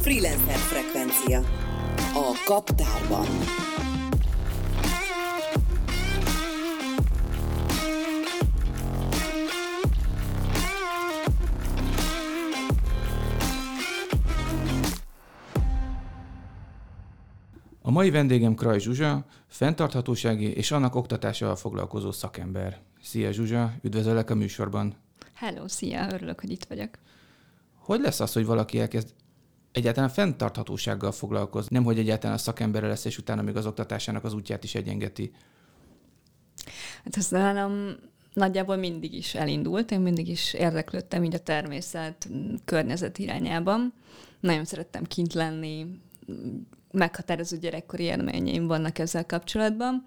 [0.00, 1.42] Freelancer frekvencia.
[2.14, 3.39] A kaptárban.
[18.00, 22.80] Mai vendégem Kraj Zsuzsa, fenntarthatósági és annak oktatásával foglalkozó szakember.
[23.02, 24.94] Szia Zsuzsa, üdvözöllek a műsorban.
[25.34, 26.98] Hello, szia, örülök, hogy itt vagyok.
[27.74, 29.14] Hogy lesz az, hogy valaki elkezd
[29.72, 34.34] egyáltalán fenntarthatósággal foglalkozni, nem hogy egyáltalán a szakemberre lesz, és utána még az oktatásának az
[34.34, 35.30] útját is egyengeti?
[37.04, 37.96] Hát ez nálam
[38.32, 42.28] nagyjából mindig is elindult, én mindig is érdeklődtem így a természet
[42.64, 43.92] környezet irányában.
[44.40, 45.86] Nagyon szerettem kint lenni,
[46.92, 50.06] meghatározó gyerekkori élményeim vannak ezzel kapcsolatban.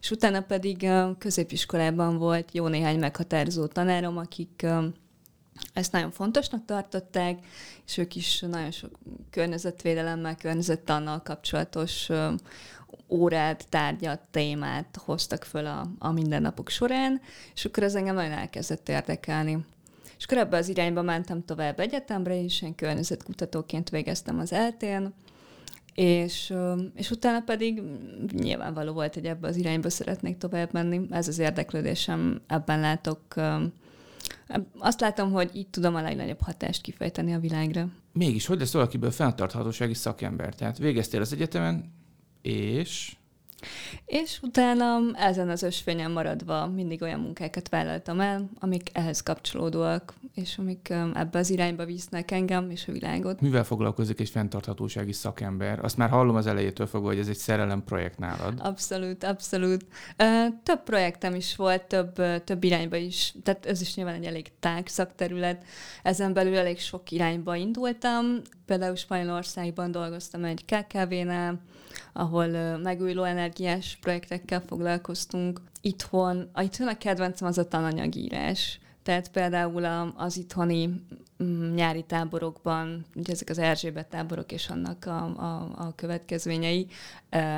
[0.00, 4.66] És utána pedig középiskolában volt jó néhány meghatározó tanárom, akik
[5.72, 7.38] ezt nagyon fontosnak tartották,
[7.86, 8.98] és ők is nagyon sok
[9.30, 12.08] környezetvédelemmel, környezettannal kapcsolatos
[13.08, 17.20] órát, tárgyat, témát hoztak föl a, a mindennapok során,
[17.54, 19.64] és akkor ez engem nagyon elkezdett érdekelni.
[20.18, 25.14] És akkor ebbe az irányba mentem tovább egyetemre, és én környezetkutatóként végeztem az eltén,
[25.94, 26.54] és,
[26.94, 27.82] és utána pedig
[28.32, 31.00] nyilvánvaló volt, hogy ebbe az irányba szeretnék tovább menni.
[31.10, 33.20] Ez az érdeklődésem, ebben látok
[34.78, 37.88] azt látom, hogy így tudom a legnagyobb hatást kifejteni a világra.
[38.12, 40.54] Mégis, hogy lesz valakiből fenntarthatósági szakember?
[40.54, 41.92] Tehát végeztél az egyetemen,
[42.42, 43.16] és
[44.06, 50.58] és utána ezen az ösvényen maradva mindig olyan munkákat vállaltam el, amik ehhez kapcsolódóak, és
[50.58, 53.40] amik ebbe az irányba visznek engem és a világot.
[53.40, 55.84] Mivel foglalkozik egy fenntarthatósági szakember?
[55.84, 58.58] Azt már hallom az elejétől fogva, hogy ez egy szerelem projekt nálad.
[58.62, 59.84] Abszolút, abszolút.
[60.62, 64.86] Több projektem is volt, több, több irányba is, tehát ez is nyilván egy elég tág
[64.86, 65.64] szakterület.
[66.02, 68.40] Ezen belül elég sok irányba indultam.
[68.66, 71.60] Például Spanyolországban dolgoztam egy KKV-nál,
[72.12, 75.60] ahol megújuló energiás projektekkel foglalkoztunk.
[75.80, 78.80] Itthon, itthon a kedvencem az a tananyagírás.
[79.02, 81.04] Tehát például az itthoni
[81.74, 86.86] nyári táborokban, ugye ezek az Erzsébet táborok és annak a, a, a következményei,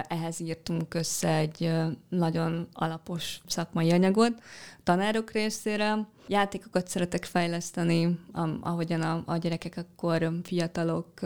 [0.09, 1.71] ehhez írtunk össze egy
[2.09, 4.43] nagyon alapos szakmai anyagot
[4.83, 6.09] tanárok részére.
[6.28, 8.19] Játékokat szeretek fejleszteni,
[8.61, 11.21] ahogyan a, a gyerekek akkor fiatalok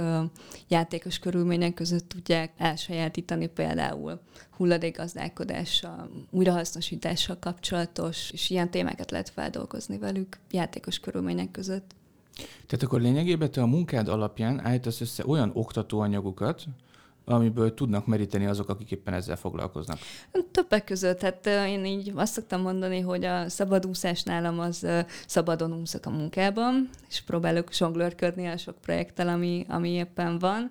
[0.69, 4.21] játékos körülmények között tudják elsajátítani például
[4.51, 11.95] hulladékgazdálkodással, újrahasznosítással kapcsolatos, és ilyen témákat lehet feldolgozni velük játékos körülmények között.
[12.67, 16.65] Tehát akkor lényegében te a munkád alapján állítasz össze olyan oktatóanyagokat,
[17.25, 19.99] amiből tudnak meríteni azok, akik éppen ezzel foglalkoznak?
[20.51, 24.87] Többek között, hát én így azt szoktam mondani, hogy a szabadúszás nálam az
[25.27, 30.71] szabadon úszok a munkában, és próbálok zsonglőrködni a sok projekttel, ami, ami éppen van.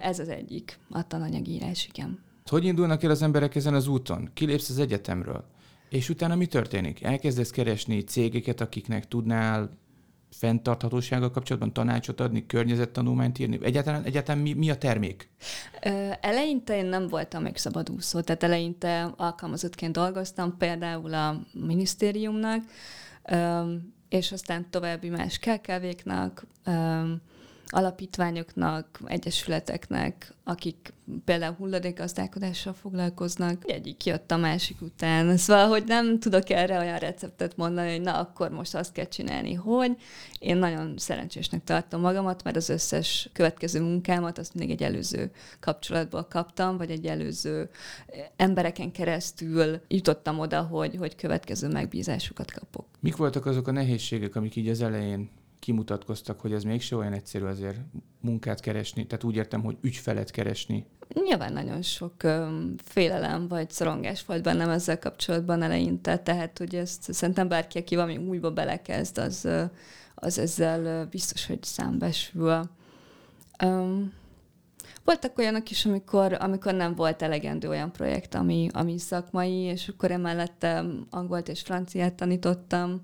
[0.00, 2.18] Ez az egyik, a tananyagírás, igen.
[2.44, 4.30] Hogy indulnak el az emberek ezen az úton?
[4.34, 5.44] Kilépsz az egyetemről,
[5.88, 7.02] és utána mi történik?
[7.02, 9.70] Elkezdesz keresni cégeket, akiknek tudnál
[10.30, 13.58] fenntarthatósággal kapcsolatban tanácsot adni, környezettanulmányt írni?
[13.62, 15.28] Egyáltalán, egyáltalán mi, mi a termék?
[16.20, 22.62] Eleinte én nem voltam még szabadúszó, tehát eleinte alkalmazottként dolgoztam például a minisztériumnak,
[24.08, 26.46] és aztán további más KKV-knak,
[27.70, 30.92] alapítványoknak, egyesületeknek, akik
[31.24, 33.70] például hulladékgazdálkodással foglalkoznak.
[33.70, 35.36] Egyik jött a másik után.
[35.36, 39.54] Szóval, hogy nem tudok erre olyan receptet mondani, hogy na, akkor most azt kell csinálni,
[39.54, 39.96] hogy
[40.38, 46.26] én nagyon szerencsésnek tartom magamat, mert az összes következő munkámat azt mindig egy előző kapcsolatból
[46.30, 47.70] kaptam, vagy egy előző
[48.36, 52.86] embereken keresztül jutottam oda, hogy, hogy következő megbízásokat kapok.
[53.00, 57.44] Mik voltak azok a nehézségek, amik így az elején kimutatkoztak, hogy ez mégse olyan egyszerű
[57.44, 57.76] azért
[58.20, 60.86] munkát keresni, tehát úgy értem, hogy ügyfelet keresni.
[61.24, 67.12] Nyilván nagyon sok um, félelem vagy szorongás volt bennem ezzel kapcsolatban eleinte, tehát hogy ezt
[67.12, 69.48] szerintem bárki, aki valami újba belekezd, az,
[70.14, 72.60] az ezzel biztos, hogy számbesül.
[73.64, 74.12] Um,
[75.04, 80.10] voltak olyanok is, amikor, amikor nem volt elegendő olyan projekt, ami, ami szakmai, és akkor
[80.10, 83.00] emellette angolt és franciát tanítottam.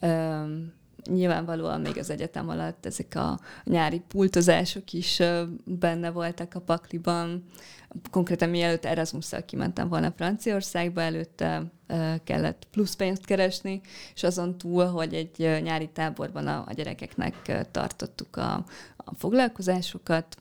[0.00, 0.74] Um,
[1.06, 5.22] nyilvánvalóan még az egyetem alatt ezek a nyári pultozások is
[5.64, 7.44] benne voltak a pakliban.
[8.10, 11.62] Konkrétan mielőtt erasmus kimentem volna Franciaországba, előtte
[12.24, 13.80] kellett plusz pénzt keresni,
[14.14, 18.54] és azon túl, hogy egy nyári táborban a, a gyerekeknek tartottuk a,
[18.96, 20.36] a foglalkozásokat,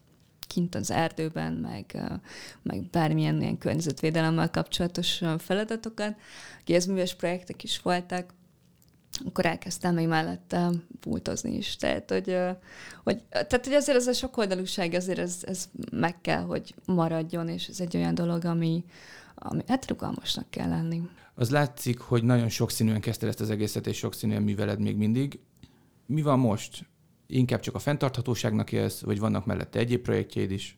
[0.47, 2.01] kint az erdőben, meg,
[2.61, 6.15] meg bármilyen ilyen környezetvédelemmel kapcsolatos feladatokat.
[6.63, 8.33] Kézműves projektek is voltak,
[9.25, 10.69] akkor elkezdtem még mellette
[10.99, 11.75] pultozni is.
[11.75, 12.37] Tehát, hogy,
[13.03, 17.67] hogy, tehát, hogy azért ez a sokoldalúság, azért ez, ez meg kell, hogy maradjon, és
[17.67, 18.83] ez egy olyan dolog, ami,
[19.35, 21.01] ami hát rugalmasnak kell lenni.
[21.35, 25.39] Az látszik, hogy nagyon sokszínűen kezdted ezt az egészet, és sokszínűen műveled még mindig.
[26.05, 26.85] Mi van most?
[27.27, 30.77] Inkább csak a fenntarthatóságnak élsz, vagy vannak mellette egyéb projektjeid is?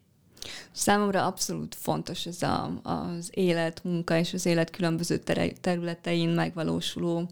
[0.72, 5.18] Számomra abszolút fontos ez a, az élet, munka és az élet különböző
[5.62, 7.30] területein megvalósuló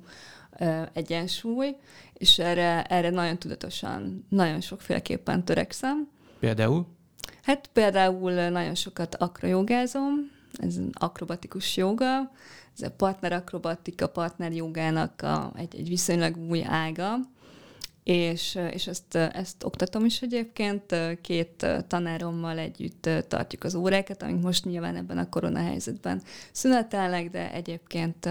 [0.94, 1.76] egyensúly,
[2.14, 6.10] és erre, erre nagyon tudatosan, nagyon sokféleképpen törekszem.
[6.40, 6.88] Például?
[7.44, 12.32] Hát például nagyon sokat akrojogázom, ez akrobatikus joga,
[12.78, 17.18] ez a partner akrobatika, partner jogának a, egy, egy viszonylag új ága,
[18.04, 20.96] és, és ezt, ezt oktatom is egyébként.
[21.22, 28.30] Két tanárommal együtt tartjuk az órákat, amik most nyilván ebben a koronahelyzetben szünetelnek, de egyébként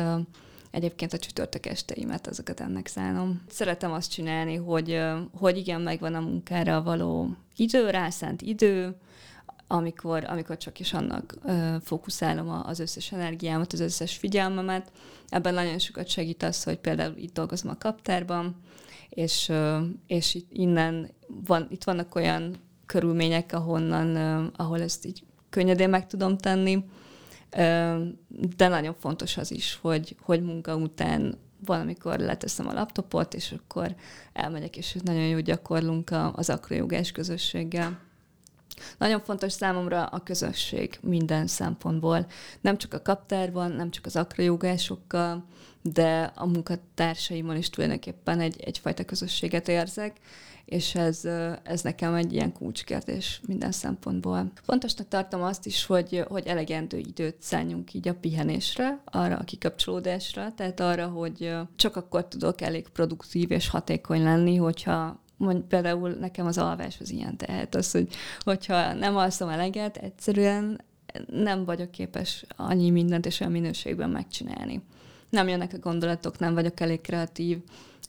[0.75, 3.43] Egyébként a csütörtök esteimet, azokat ennek szánom.
[3.49, 5.00] Szeretem azt csinálni, hogy,
[5.32, 8.97] hogy igen, megvan a munkára való idő, rászánt idő,
[9.67, 14.93] amikor, amikor csak is annak ö, fókuszálom az összes energiámat, az összes figyelmemet.
[15.29, 18.56] Ebben nagyon sokat segít az, hogy például itt dolgozom a kaptárban,
[19.09, 22.56] és, ö, és itt, innen van, itt vannak olyan
[22.87, 26.85] körülmények, ahonnan, ö, ahol ezt így könnyedén meg tudom tenni,
[28.56, 33.95] de nagyon fontos az is, hogy, hogy munka után valamikor leteszem a laptopot, és akkor
[34.33, 37.99] elmegyek, és nagyon jó gyakorlunk az akrojogás közösséggel.
[38.99, 42.26] Nagyon fontos számomra a közösség minden szempontból.
[42.61, 45.44] Nem csak a kaptárban, nem csak az akrajogásokkal,
[45.82, 50.17] de a munkatársaimmal is tulajdonképpen egy, egyfajta közösséget érzek,
[50.65, 51.25] és ez,
[51.62, 54.53] ez nekem egy ilyen kulcskérdés minden szempontból.
[54.62, 60.53] Fontosnak tartom azt is, hogy, hogy elegendő időt szálljunk így a pihenésre, arra a kikapcsolódásra,
[60.55, 66.47] tehát arra, hogy csak akkor tudok elég produktív és hatékony lenni, hogyha mondj, például nekem
[66.47, 68.09] az alvás az ilyen, tehát az, hogy
[68.41, 70.81] hogyha nem alszom eleget, egyszerűen
[71.27, 74.83] nem vagyok képes annyi mindent és olyan minőségben megcsinálni.
[75.31, 77.59] Nem jönnek a gondolatok, nem vagyok elég kreatív,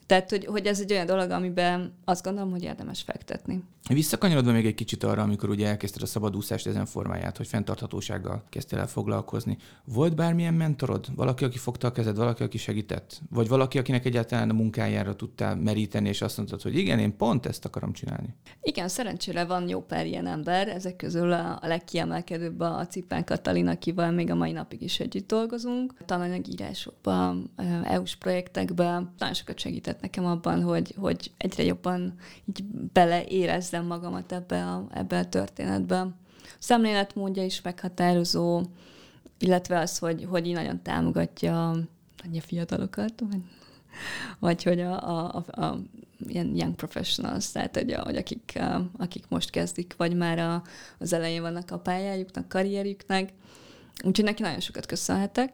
[0.05, 3.63] tehát, hogy, hogy ez egy olyan dolog, amiben azt gondolom, hogy érdemes fektetni.
[3.89, 8.79] Visszakanyarodva még egy kicsit arra, amikor ugye elkezdted a szabadúszást ezen formáját, hogy fenntarthatósággal kezdtél
[8.79, 9.57] el foglalkozni.
[9.83, 11.15] Volt bármilyen mentorod?
[11.15, 13.21] Valaki, aki fogta a kezed, valaki, aki segített?
[13.29, 17.45] Vagy valaki, akinek egyáltalán a munkájára tudtál meríteni, és azt mondtad, hogy igen, én pont
[17.45, 18.35] ezt akarom csinálni?
[18.61, 23.67] Igen, szerencsére van jó pár ilyen ember, ezek közül a, a legkiemelkedőbb a Cipán Katalin,
[23.67, 25.93] akivel még a mai napig is együtt dolgozunk.
[26.05, 27.51] Tananyagírásokban,
[27.83, 32.13] EU-s projektekben nagyon sokat segített nekem abban, hogy, hogy egyre jobban
[32.45, 32.63] így
[32.93, 35.99] beleérezz érzem magamat ebbe a, ebbe a történetbe.
[35.99, 36.13] A
[36.59, 38.61] szemléletmódja is meghatározó,
[39.39, 41.77] illetve az, hogy, hogy így nagyon támogatja a
[42.39, 43.41] fiatalokat, vagy,
[44.39, 45.77] vagy hogy a, a, a, a
[46.27, 48.59] ilyen young professionals, tehát hogy, hogy akik,
[48.97, 50.63] akik most kezdik, vagy már a,
[50.99, 53.29] az elején vannak a pályájuknak, karrierjüknek.
[54.03, 55.53] Úgyhogy neki nagyon sokat köszönhetek.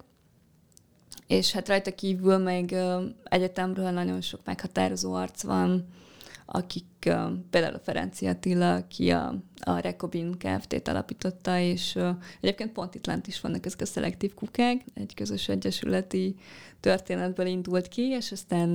[1.31, 2.75] És hát rajta kívül még
[3.23, 5.87] egyetemről nagyon sok meghatározó arc van,
[6.45, 6.85] akik
[7.49, 11.99] például a Ferenci Attila, aki a, a Rekobin Kft-t alapította, és
[12.41, 16.35] egyébként pont itt lent is vannak ezek a szelektív kukák, egy közös egyesületi
[16.79, 18.73] történetből indult ki, és aztán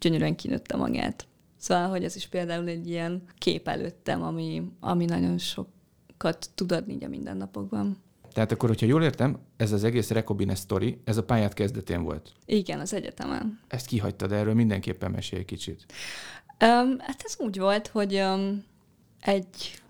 [0.00, 1.26] gyönyörűen kinőtte magát.
[1.56, 7.04] Szóval, hogy ez is például egy ilyen kép előttem, ami, ami nagyon sokat tud adni
[7.04, 8.04] a mindennapokban.
[8.36, 12.32] Tehát akkor, hogyha jól értem, ez az egész Rekobine sztori, ez a pályát kezdetén volt.
[12.46, 13.60] Igen, az egyetemen.
[13.68, 15.86] Ezt kihagytad, erről mindenképpen mesélj kicsit.
[16.60, 18.64] Um, hát ez úgy volt, hogy um,
[19.20, 19.80] egy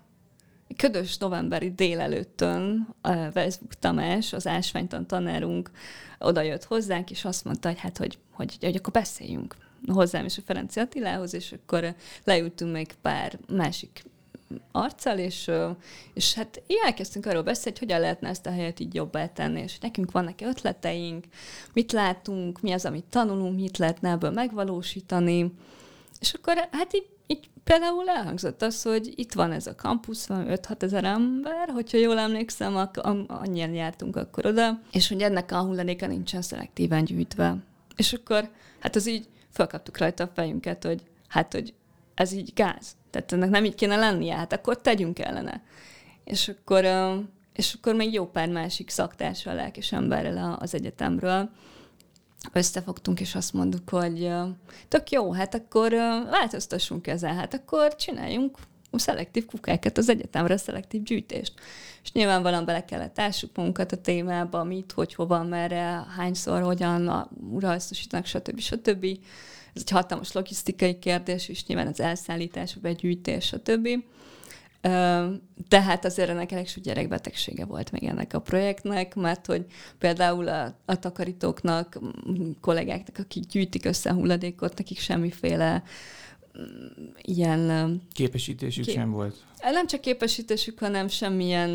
[0.75, 5.71] ködös novemberi délelőttön a Facebook Tamás, az ásványtan tanárunk
[6.19, 9.55] oda jött hozzánk, és azt mondta, hogy hát, hogy, hogy, hogy akkor beszéljünk
[9.87, 14.03] hozzám és a Ferenci Attilához, és akkor leültünk még pár másik
[14.71, 15.51] arccal, és,
[16.13, 19.79] és hát elkezdtünk arról beszélni, hogy hogyan lehetne ezt a helyet így jobbá tenni, és
[19.79, 21.25] nekünk vannak-e ötleteink,
[21.73, 25.53] mit látunk, mi az, amit tanulunk, mit lehetne ebből megvalósítani,
[26.19, 30.45] és akkor hát így, így például elhangzott az, hogy itt van ez a kampusz, van
[30.49, 35.61] 5-6 ezer ember, hogyha jól emlékszem, ak- annyian jártunk akkor oda, és hogy ennek a
[35.61, 37.55] hulladéka nincsen szelektíven gyűjtve.
[37.95, 38.49] És akkor
[38.79, 41.73] hát az így felkaptuk rajta a fejünket, hogy hát, hogy
[42.17, 42.95] ez így gáz.
[43.09, 45.63] Tehát ennek nem így kéne lennie, hát akkor tegyünk ellene.
[46.23, 46.85] És akkor,
[47.53, 51.49] és akkor még jó pár másik szaktársal, lelkes emberrel az egyetemről,
[52.53, 54.31] összefogtunk, és azt mondtuk, hogy
[54.87, 55.91] tök jó, hát akkor
[56.29, 58.57] változtassunk ezzel, hát akkor csináljunk
[58.91, 61.53] szelektív kukákat az egyetemre, szelektív gyűjtést.
[62.03, 68.25] És nyilvánvalóan bele kellett ássuk magunkat a témába, mit, hogy, hova, merre, hányszor, hogyan, uralszosítanak,
[68.25, 68.59] stb.
[68.59, 69.05] stb.
[69.77, 73.87] Ez egy hatalmas logisztikai kérdés, és nyilván az elszállítás, a begyűjtés, stb.
[75.69, 79.65] De hát azért ennek elég sok gyerekbetegsége volt még ennek a projektnek, mert hogy
[79.97, 81.99] például a, a takarítóknak,
[82.61, 85.83] kollégáknak, akik gyűjtik össze a hulladékot, nekik semmiféle
[87.21, 88.01] ilyen...
[88.11, 88.95] Képesítésük kép...
[88.95, 89.35] sem volt?
[89.61, 91.69] Nem csak képesítésük, hanem semmilyen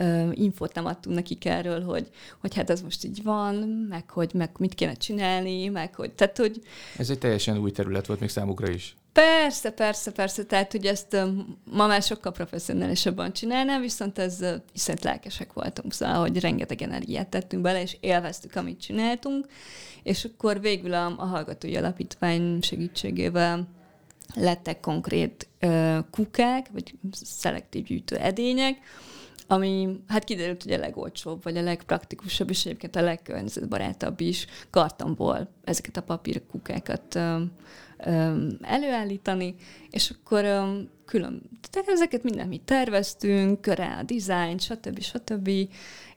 [0.00, 2.08] uh, infót nem adtunk nekik erről, hogy,
[2.40, 3.54] hogy hát ez most így van,
[3.88, 6.12] meg hogy meg mit kéne csinálni, meg hogy...
[6.12, 6.62] Tehát, hogy...
[6.96, 8.96] Ez egy teljesen új terület volt még számukra is.
[9.12, 10.44] Persze, persze, persze.
[10.44, 11.16] Tehát, hogy ezt
[11.64, 17.62] ma már sokkal professzionálisabban csinálnám, viszont ez viszont lelkesek voltunk, szóval, hogy rengeteg energiát tettünk
[17.62, 19.46] bele, és élveztük, amit csináltunk,
[20.02, 23.68] és akkor végül a, a Hallgatói Alapítvány segítségével
[24.34, 28.78] lettek konkrét ö, kukák, vagy szelektív gyűjtő edények,
[29.46, 35.48] ami hát kiderült, hogy a legolcsóbb, vagy a legpraktikusabb, és egyébként a legkörnyezetbarátabb is kartonból
[35.64, 37.42] ezeket a papírkukákat ö,
[37.98, 39.54] ö, előállítani,
[39.90, 45.00] és akkor ö, külön, tehát ezeket mindent mi terveztünk, rá a dizájn, stb.
[45.00, 45.50] stb.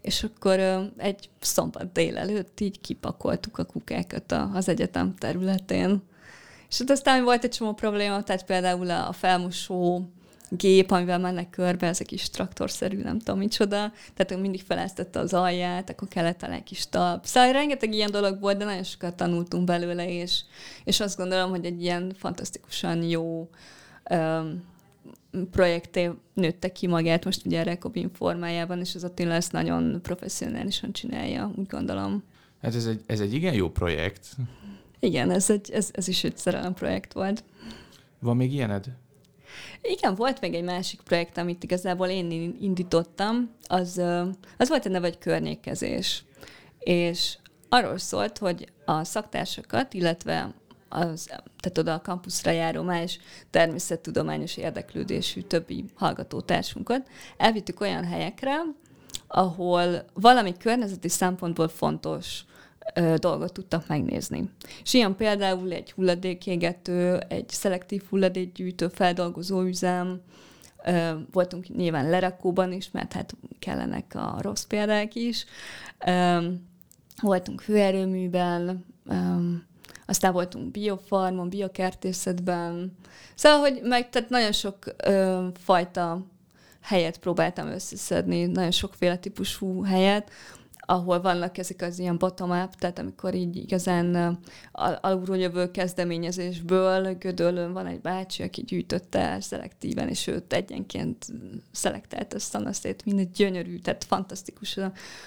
[0.02, 6.02] És akkor ö, egy szombat délelőtt így kipakoltuk a kukákat az egyetem területén.
[6.74, 10.10] És ott aztán volt egy csomó probléma, tehát például a felmosó
[10.50, 15.34] gép, amivel mennek körbe, ez egy kis traktorszerű, nem tudom micsoda, tehát mindig feleztette az
[15.34, 17.26] alját, akkor kellett talán egy kis talp.
[17.26, 20.42] Szóval rengeteg ilyen dolog volt, de nagyon sokat tanultunk belőle, és,
[20.84, 23.50] és azt gondolom, hogy egy ilyen fantasztikusan jó
[24.10, 24.64] um,
[25.52, 30.92] projekté nőtte ki magát most ugye a Rekobin formájában, és az Attila ezt nagyon professzionálisan
[30.92, 32.24] csinálja, úgy gondolom.
[32.62, 34.28] Hát ez egy, ez egy igen jó projekt.
[35.04, 37.44] Igen, ez, egy, ez, ez is egy szerelem projekt volt.
[38.20, 38.86] Van még ilyened?
[39.82, 44.02] Igen, volt még egy másik projekt, amit igazából én indítottam, az,
[44.58, 46.24] az volt a neve, hogy környékezés.
[46.80, 47.38] És
[47.70, 50.54] arról szólt, hogy a szaktársakat, illetve
[50.90, 53.20] az, tehát oda a kampuszra járó más
[53.50, 58.58] természettudományos érdeklődésű többi hallgatótársunkat elvittük olyan helyekre,
[59.28, 62.46] ahol valami környezeti szempontból fontos
[62.94, 64.50] ö, dolgot tudtak megnézni.
[64.84, 70.22] És ilyen például egy hulladékégető, egy szelektív hulladékgyűjtő, feldolgozó üzem,
[70.86, 75.46] ö, voltunk nyilván lerakóban is, mert hát kellenek a rossz példák is,
[76.06, 76.48] ö,
[77.22, 79.14] voltunk hőerőműben, ö,
[80.06, 82.98] aztán voltunk biofarmon, biokertészetben,
[83.36, 86.26] szóval, hogy meg tehát nagyon sok ö, fajta
[86.82, 90.32] helyet próbáltam összeszedni, nagyon sokféle típusú helyet,
[90.94, 94.40] ahol vannak ezek az ilyen bottom-up, tehát amikor így igazán
[95.02, 101.26] alulról jövő kezdeményezésből Gödöllön van egy bácsi, aki gyűjtötte el szelektíven, és őt egyenként
[101.72, 104.80] szelektált a szanaszét, mindegy gyönyörű, tehát fantasztikus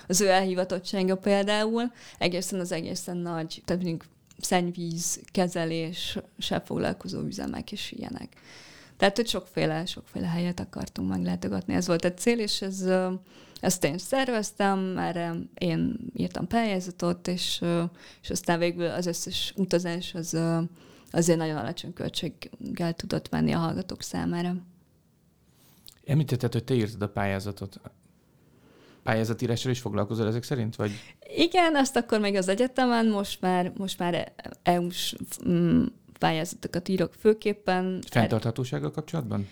[0.06, 7.92] az ő elhivatottsága például, egészen az egészen nagy, tehát mondjuk szennyvíz kezeléssel foglalkozó üzemek és
[7.92, 8.28] ilyenek.
[8.96, 11.74] Tehát, hogy sokféle, sokféle helyet akartunk meglátogatni.
[11.74, 12.84] Ez volt a cél, és ez
[13.66, 17.64] ezt én szerveztem, erre én írtam pályázatot, és,
[18.22, 20.38] és aztán végül az összes utazás az
[21.10, 24.56] azért nagyon alacsony költséggel tudott menni a hallgatók számára.
[26.04, 27.80] Említetted, hogy te írtad a pályázatot.
[29.02, 30.76] Pályázatírással is foglalkozol ezek szerint?
[30.76, 30.90] Vagy?
[31.36, 34.32] Igen, azt akkor még az egyetemen, most már, most már
[34.62, 35.16] EU-s
[35.48, 35.84] mm,
[36.18, 38.02] pályázatokat írok főképpen.
[38.10, 39.48] Fenntarthatósággal kapcsolatban?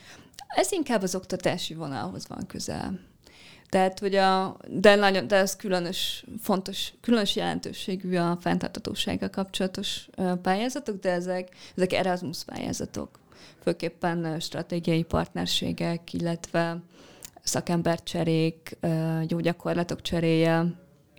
[0.46, 3.12] Ez inkább az oktatási vonalhoz van közel.
[3.68, 10.08] Tehát, hogy a, de, nagyon, de ez különös, fontos, különös jelentőségű a fenntartatósággal kapcsolatos
[10.42, 13.18] pályázatok, de ezek, ezek Erasmus pályázatok.
[13.62, 16.82] Főképpen stratégiai partnerségek, illetve
[17.42, 18.76] szakembercserék,
[19.28, 20.66] jó gyakorlatok cseréje.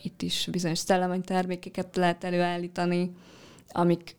[0.01, 3.11] Itt is bizonyos szellemi termékeket lehet előállítani,
[3.69, 4.15] amik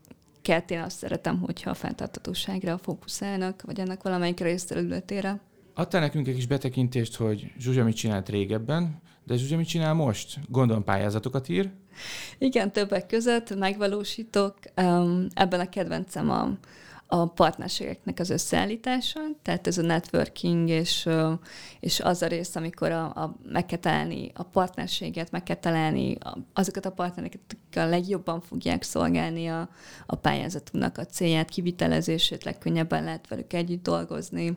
[0.68, 5.40] én azt szeretem, hogyha a fenntartatóságra fókuszálnak, vagy ennek valamelyik részterületére.
[5.78, 10.38] Adtál nekünk egy kis betekintést, hogy Zsuzsa mit csinált régebben, de Zsuzsa mit csinál most?
[10.49, 11.71] Gondolom pályázatokat ír.
[12.38, 14.59] Igen, többek között megvalósítok.
[15.35, 16.50] Ebben a kedvencem a,
[17.06, 21.09] a partnerségeknek az összeállítása, tehát ez a networking, és,
[21.80, 26.16] és az a rész, amikor a, a, meg kell találni a partnerséget, meg kell találni
[26.52, 29.68] azokat a partnereket, akik a legjobban fogják szolgálni a,
[30.06, 34.56] a pályázatunknak a célját, kivitelezését, legkönnyebben lehet velük együtt dolgozni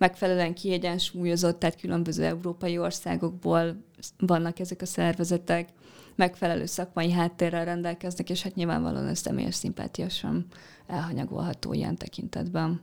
[0.00, 3.84] megfelelően kiegyensúlyozott, tehát különböző európai országokból
[4.18, 5.68] vannak ezek a szervezetek,
[6.14, 10.46] megfelelő szakmai háttérrel rendelkeznek, és hát nyilvánvalóan a személyes szimpátia sem
[10.86, 12.80] elhanyagolható ilyen tekintetben.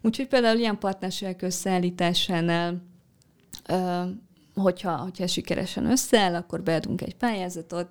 [0.00, 2.82] Úgyhogy például ilyen partnerségek összeállításánál,
[4.54, 7.88] hogyha, hogyha sikeresen összeáll, akkor beadunk egy pályázatot,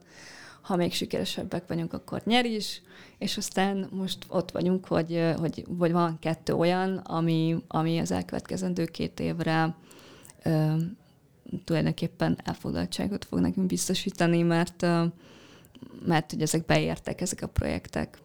[0.66, 2.82] ha még sikeresebbek vagyunk, akkor nyer is,
[3.18, 8.86] és aztán most ott vagyunk, hogy, hogy, hogy van kettő olyan, ami, ami az elkövetkezendő
[8.86, 9.76] két évre
[10.44, 10.76] ö,
[11.64, 15.06] tulajdonképpen elfoglaltságot fog nekünk biztosítani, mert, ö,
[16.06, 18.18] mert hogy ezek beértek, ezek a projektek.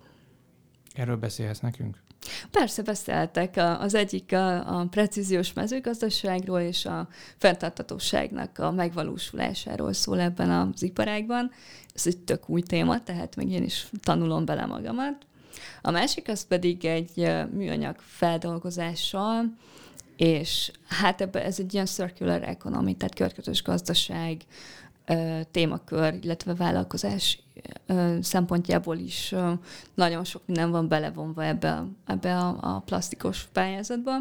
[0.95, 2.03] Erről beszélhetsz nekünk?
[2.51, 3.57] Persze beszéltek.
[3.57, 11.51] Az egyik a, a precíziós mezőgazdaságról és a fenntartatóságnak a megvalósulásáról szól ebben az iparágban.
[12.01, 15.27] Ez egy tök új téma, tehát még én is tanulom bele magamat.
[15.83, 19.45] A másik az pedig egy műanyag feldolgozással,
[20.17, 24.41] és hát ebbe ez egy ilyen circular economy, tehát körkörös gazdaság
[25.51, 27.43] témakör, illetve vállalkozás
[28.21, 29.35] szempontjából is
[29.95, 34.13] nagyon sok minden van belevonva ebbe, ebbe a, a plastikos pályázatba.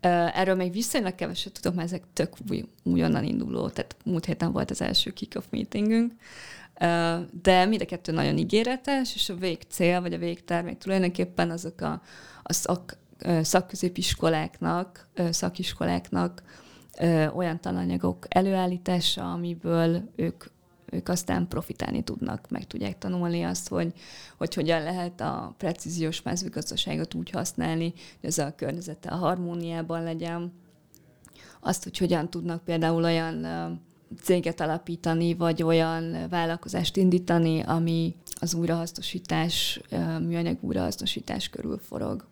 [0.00, 4.70] Erről még viszonylag keveset tudok, mert ezek tök új, újonnan induló, tehát múlt héten volt
[4.70, 6.12] az első kick-off meetingünk,
[7.42, 12.02] de mind a kettő nagyon ígéretes, és a végcél, vagy a végtermék tulajdonképpen azok a,
[12.42, 12.96] a szak,
[13.42, 16.42] szakközépiskoláknak, szakiskoláknak
[17.34, 20.44] olyan tananyagok előállítása, amiből ők
[20.92, 23.92] ők aztán profitálni tudnak, meg tudják tanulni azt, hogy,
[24.38, 30.52] hogy hogyan lehet a precíziós mezőgazdaságot úgy használni, hogy ez a környezete a harmóniában legyen,
[31.60, 33.44] azt, hogy hogyan tudnak például olyan
[34.22, 39.80] céget alapítani, vagy olyan vállalkozást indítani, ami az újrahasznosítás,
[40.20, 42.28] műanyag újrahasznosítás körül forog.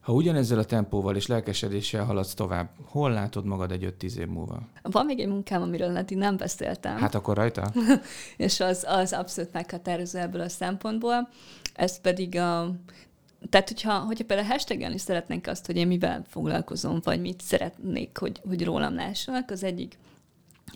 [0.00, 4.68] Ha ugyanezzel a tempóval és lelkesedéssel haladsz tovább, hol látod magad egy 5-10 év múlva?
[4.82, 6.96] Van még egy munkám, amiről eddig nem beszéltem.
[6.96, 7.72] Hát akkor rajta?
[8.36, 11.28] és az, az abszolút meghatározó ebből a szempontból.
[11.74, 12.74] Ez pedig a
[13.50, 18.40] tehát, hogyha, hogyha például hashtagelni szeretnénk azt, hogy én mivel foglalkozom, vagy mit szeretnék, hogy,
[18.48, 19.98] hogy rólam lássanak, az egyik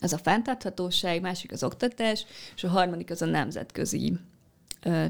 [0.03, 4.19] az a fenntarthatóság, másik az oktatás, és a harmadik az a nemzetközi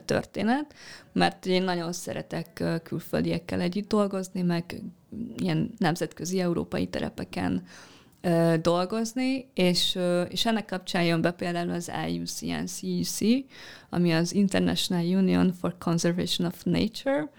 [0.05, 0.75] történet,
[1.13, 4.83] mert én nagyon szeretek külföldiekkel együtt dolgozni, meg
[5.37, 7.62] ilyen nemzetközi európai terepeken
[8.61, 13.19] dolgozni, és, és ennek kapcsán jön be például az IUCN-CEC,
[13.91, 17.31] ami az International Union for Conservation of Nature,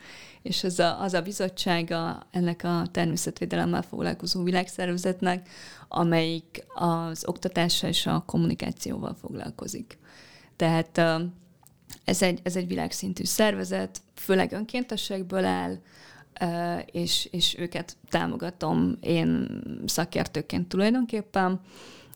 [0.42, 5.50] és ez a, az a bizottsága ennek a természetvédelemmel foglalkozó világszervezetnek,
[5.88, 9.98] amelyik az oktatással és a kommunikációval foglalkozik.
[10.56, 10.98] Tehát
[12.06, 15.78] ez egy, ez egy világszintű szervezet, főleg önkéntesekből áll,
[16.86, 21.62] és, és őket támogatom én szakértőként tulajdonképpen,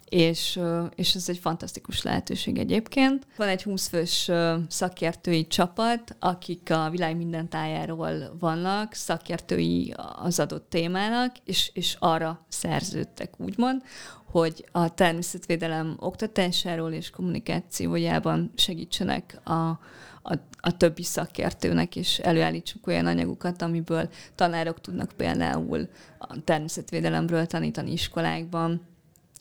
[0.10, 0.60] és,
[0.96, 3.28] és ez egy fantasztikus lehetőség egyébként.
[3.36, 4.32] Van egy 20 fős
[4.68, 12.46] szakértői csapat, akik a világ minden tájáról vannak, szakértői az adott témának, és, és arra
[12.48, 13.82] szerződtek, úgymond,
[14.26, 19.80] hogy a természetvédelem oktatásáról és kommunikációjában segítsenek a,
[20.30, 25.88] a, a többi szakértőnek, és előállítsuk olyan anyagokat, amiből tanárok tudnak például
[26.18, 28.82] a természetvédelemről tanítani iskolákban.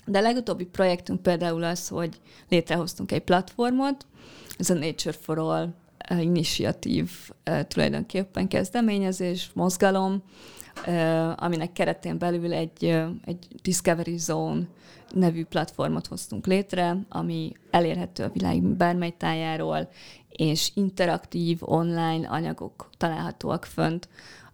[0.06, 4.06] De a legutóbbi projektünk például az, hogy létrehoztunk egy platformot,
[4.58, 7.10] ez a Nature for All eh, initiatív
[7.42, 10.22] eh, tulajdonképpen kezdeményezés, mozgalom,
[11.36, 12.84] aminek keretén belül egy,
[13.24, 14.66] egy Discovery Zone
[15.14, 19.88] nevű platformot hoztunk létre, ami elérhető a világ bármely tájáról,
[20.28, 24.08] és interaktív online anyagok találhatóak fönt,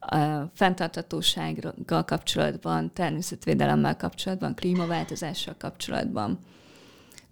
[0.06, 6.38] a fenntartatósággal kapcsolatban, természetvédelemmel kapcsolatban, klímaváltozással kapcsolatban.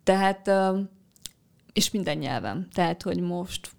[0.03, 0.50] Tehát,
[1.72, 2.68] és minden nyelven.
[2.72, 3.70] Tehát, hogy most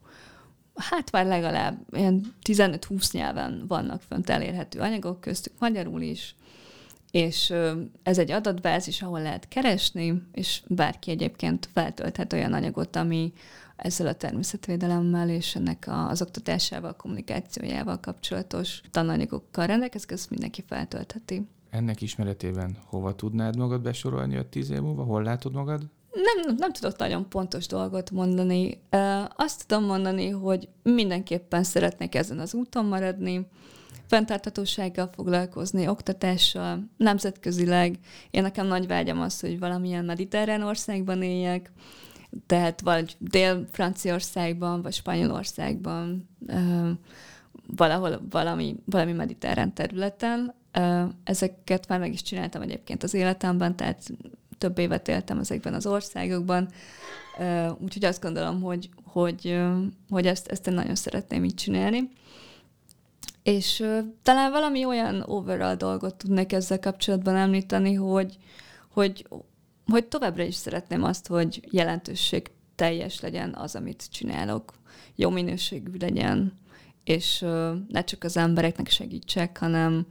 [0.75, 6.35] hát már legalább ilyen 15-20 nyelven vannak fönt elérhető anyagok, köztük magyarul is,
[7.11, 7.53] és
[8.03, 13.33] ez egy adatbázis, ahol lehet keresni, és bárki egyébként feltölthet olyan anyagot, ami
[13.75, 21.47] ezzel a természetvédelemmel és ennek az oktatásával, kommunikációjával kapcsolatos tananyagokkal rendelkezik, ezt mindenki feltöltheti.
[21.69, 25.03] Ennek ismeretében hova tudnád magad besorolni a tíz év múlva?
[25.03, 25.89] Hol látod magad?
[26.11, 28.81] Nem, nem tudok nagyon pontos dolgot mondani.
[29.35, 33.47] Azt tudom mondani, hogy mindenképpen szeretnék ezen az úton maradni,
[34.07, 37.99] fenntarthatósággal foglalkozni, oktatással, nemzetközileg.
[38.31, 41.71] Én nekem nagy vágyam az, hogy valamilyen mediterrán országban éljek,
[42.45, 46.29] tehát vagy Dél-Franciaországban, vagy Spanyolországban,
[47.75, 50.53] valahol valami, valami mediterrán területen.
[51.23, 54.09] Ezeket már meg is csináltam egyébként az életemben, tehát
[54.61, 56.69] több évet éltem ezekben az országokban,
[57.77, 59.59] úgyhogy azt gondolom, hogy, hogy,
[60.09, 62.09] hogy ezt, ezt én nagyon szeretném így csinálni.
[63.43, 63.83] És
[64.21, 68.37] talán valami olyan overall dolgot tudnék ezzel kapcsolatban említeni, hogy,
[68.91, 69.27] hogy,
[69.85, 74.73] hogy továbbra is szeretném azt, hogy jelentőség teljes legyen az, amit csinálok,
[75.15, 76.53] jó minőségű legyen,
[77.03, 77.39] és
[77.87, 80.05] ne csak az embereknek segítsek, hanem,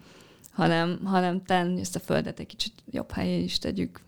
[0.51, 4.01] hanem, hanem tenni ezt a földet egy kicsit jobb helyé is tegyük.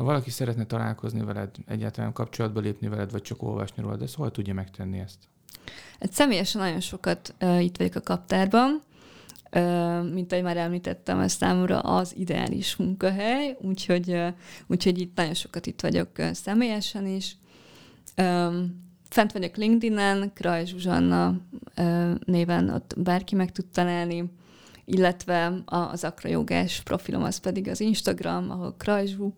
[0.00, 4.30] Ha valaki szeretne találkozni veled, egyáltalán kapcsolatba lépni veled, vagy csak olvasni rólad, ez hol
[4.30, 5.18] tudja megtenni ezt?
[6.00, 8.82] Hát személyesen nagyon sokat uh, itt vagyok a kaptárban,
[9.52, 14.28] uh, mint ahogy már említettem, ez számomra az ideális munkahely, úgyhogy, uh,
[14.66, 17.36] úgyhogy itt nagyon sokat itt vagyok uh, személyesen is.
[18.16, 21.40] Um, fent vagyok LinkedIn-en, Kraj Zsuzsanna
[22.24, 24.32] néven ott bárki meg tud találni,
[24.84, 29.34] illetve az akrajogás profilom az pedig az Instagram, ahol Krajzsú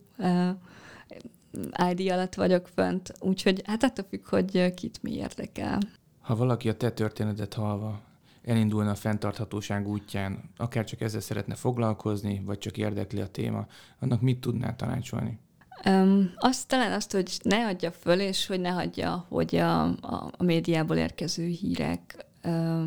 [1.91, 5.79] ID alatt vagyok fönt, úgyhogy hát attól függ, hogy kit mi érdekel.
[6.21, 8.01] Ha valaki a te történetet halva
[8.45, 13.67] elindulna a fenntarthatóság útján, akár csak ezzel szeretne foglalkozni, vagy csak érdekli a téma,
[13.99, 15.39] annak mit tudnál tanácsolni?
[15.85, 20.31] Um, azt talán azt, hogy ne adja föl, és hogy ne hagyja, hogy a, a,
[20.37, 22.83] a médiából érkező hírek uh,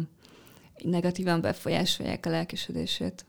[0.83, 3.25] negatívan befolyásolják a lelkesedését.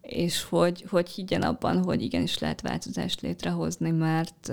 [0.00, 4.48] És hogy, hogy higgyen abban, hogy igenis lehet változást létrehozni, mert,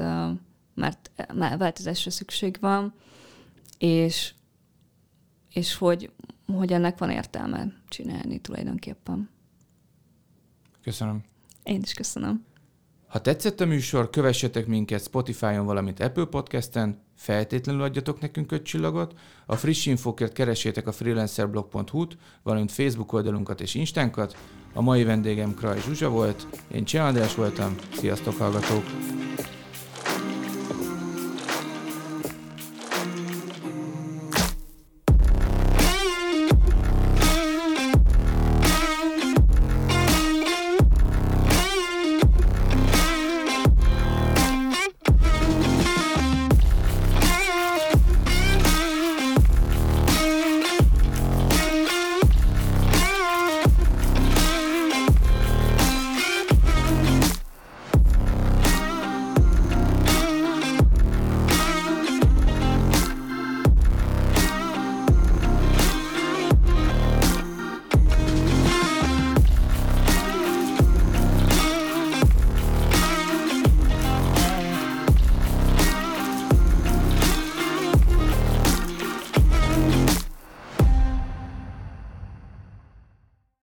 [0.74, 2.94] mert már változásra szükség van,
[3.78, 4.34] és,
[5.54, 6.12] és hogy,
[6.54, 9.30] hogy ennek van értelme csinálni tulajdonképpen.
[10.82, 11.24] Köszönöm.
[11.64, 12.46] Én is köszönöm.
[13.08, 19.14] Ha tetszett a műsor, kövessetek minket Spotify-on, valamint Apple Podcast-en, feltétlenül adjatok nekünk öt csillagot,
[19.46, 24.38] a friss infókért keresétek a freelancerblog.hu-t, valamint Facebook oldalunkat és Instánkat.
[24.74, 28.84] A mai vendégem Kraj Zsuzsa volt, én Cseh András voltam, sziasztok hallgatók!